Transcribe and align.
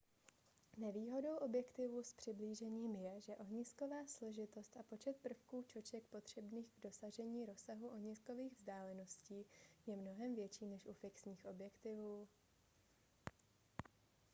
nevýhodou 0.77 1.35
objektivů 1.37 2.03
s 2.03 2.13
přiblížením 2.13 2.95
je 2.95 3.21
že 3.21 3.35
ohnisková 3.35 4.05
složitost 4.07 4.77
a 4.79 4.83
počet 4.83 5.17
prvků 5.17 5.63
čoček 5.63 6.03
potřebných 6.03 6.73
k 6.73 6.83
dosažení 6.83 7.45
rozsahu 7.45 7.87
ohniskových 7.87 8.51
vzdáleností 8.53 9.45
je 9.85 9.95
mnohem 9.95 10.35
větší 10.35 10.65
než 10.65 10.85
u 10.87 10.93
fixních 10.93 11.45
objektivů 11.45 12.27